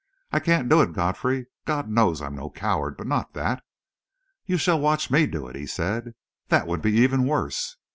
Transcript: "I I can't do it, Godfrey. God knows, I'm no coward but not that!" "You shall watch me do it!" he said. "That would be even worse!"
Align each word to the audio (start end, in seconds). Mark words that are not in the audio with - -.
"I 0.31 0.37
I 0.37 0.39
can't 0.39 0.67
do 0.67 0.81
it, 0.81 0.93
Godfrey. 0.93 1.45
God 1.65 1.87
knows, 1.87 2.23
I'm 2.23 2.35
no 2.35 2.49
coward 2.49 2.97
but 2.97 3.05
not 3.05 3.35
that!" 3.35 3.61
"You 4.47 4.57
shall 4.57 4.79
watch 4.79 5.11
me 5.11 5.27
do 5.27 5.45
it!" 5.47 5.55
he 5.55 5.67
said. 5.67 6.15
"That 6.47 6.65
would 6.65 6.81
be 6.81 6.93
even 6.93 7.27
worse!" 7.27 7.77